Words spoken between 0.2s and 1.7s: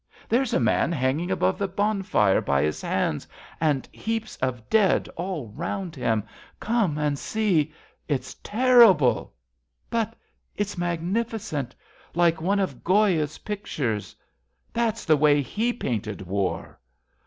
There's a man Hanging above the